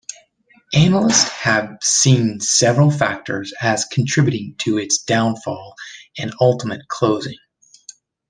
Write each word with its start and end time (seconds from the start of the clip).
Analysts 0.73 1.29
have 1.29 1.77
seen 1.83 2.39
several 2.39 2.89
factors 2.89 3.53
as 3.61 3.85
contributing 3.85 4.55
to 4.61 4.79
its 4.79 5.03
downfall 5.03 5.75
and 6.17 6.33
ultimate 6.41 6.87
closing. 6.87 7.37